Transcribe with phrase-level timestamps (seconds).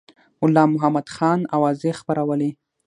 [0.39, 2.49] غلام محمدخان اوازې خپرولې.